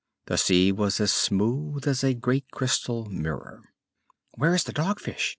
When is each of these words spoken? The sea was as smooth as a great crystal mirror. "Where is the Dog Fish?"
The 0.25 0.39
sea 0.39 0.71
was 0.71 0.99
as 0.99 1.13
smooth 1.13 1.87
as 1.87 2.03
a 2.03 2.15
great 2.15 2.49
crystal 2.49 3.05
mirror. 3.05 3.61
"Where 4.31 4.55
is 4.55 4.63
the 4.63 4.73
Dog 4.73 4.99
Fish?" 4.99 5.29